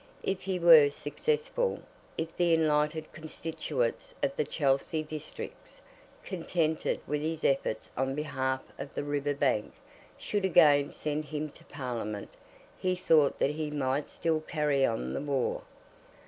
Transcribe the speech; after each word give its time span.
If 0.23 0.41
he 0.41 0.57
were 0.57 0.89
successful, 0.89 1.83
if 2.17 2.35
the 2.35 2.55
enlightened 2.55 3.11
constituents 3.13 4.15
of 4.23 4.35
the 4.35 4.45
Chelsea 4.45 5.03
Districts, 5.03 5.79
contented 6.23 6.99
with 7.05 7.21
his 7.21 7.43
efforts 7.43 7.91
on 7.95 8.15
behalf 8.15 8.63
of 8.79 8.95
the 8.95 9.03
River 9.03 9.35
Bank, 9.35 9.73
should 10.17 10.43
again 10.43 10.91
send 10.91 11.25
him 11.25 11.51
to 11.51 11.63
Parliament, 11.65 12.29
he 12.79 12.95
thought 12.95 13.37
that 13.37 13.51
he 13.51 13.69
might 13.69 14.09
still 14.09 14.39
carry 14.41 14.83
on 14.83 15.13
the 15.13 15.21
war. 15.21 15.61